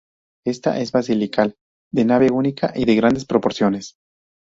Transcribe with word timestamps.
Esta 0.47 0.79
es 0.79 0.91
basilical, 0.91 1.57
de 1.91 2.05
nave 2.05 2.31
única 2.31 2.71
y 2.75 2.85
de 2.85 2.95
grandes 2.95 3.25
proporciones. 3.25 3.97